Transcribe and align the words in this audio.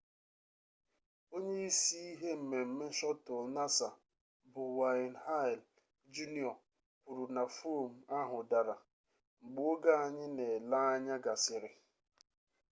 onye 1.35 1.57
isi 1.69 1.99
ihe 2.11 2.31
mmemme 2.39 2.85
shọtụl 2.97 3.45
nasa 3.55 3.87
bụ 4.51 4.63
wayne 4.77 5.17
hale 5.25 5.57
jr 6.13 6.35
kwuru 7.03 7.25
na 7.35 7.43
fom 7.57 7.91
ahụ 8.19 8.37
dara 8.51 8.75
mgbe 9.51 9.61
oge 9.73 9.91
anyị 10.03 10.25
na-ele 10.35 10.77
anya 10.91 11.15
gasịrị 11.23 11.69